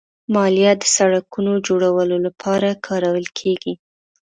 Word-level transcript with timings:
مالیه 0.33 0.73
د 0.81 0.85
سړکونو 0.95 1.51
جوړولو 1.67 2.15
لپاره 2.25 2.69
کارول 2.85 3.25
کېږي. 3.39 3.73